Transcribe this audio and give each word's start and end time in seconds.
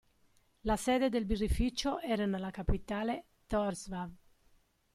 La 0.61 0.77
sede 0.77 1.09
del 1.11 1.25
birrificio 1.25 1.99
era 2.01 2.25
nella 2.25 2.49
capitale 2.49 3.25
Tórshavn. 3.45 4.15